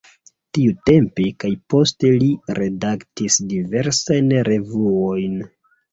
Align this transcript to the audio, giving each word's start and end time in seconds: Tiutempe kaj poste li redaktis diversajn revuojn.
Tiutempe 0.57 1.25
kaj 1.43 1.51
poste 1.73 2.11
li 2.23 2.29
redaktis 2.61 3.39
diversajn 3.53 4.37
revuojn. 4.49 5.37